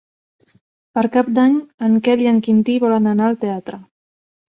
Per 0.99 1.03
Cap 1.17 1.29
d'Any 1.35 1.61
en 1.89 2.01
Quel 2.09 2.27
i 2.27 2.33
en 2.35 2.43
Quintí 2.49 2.79
volen 2.89 3.15
anar 3.15 3.33
al 3.33 3.43
teatre. 3.47 3.85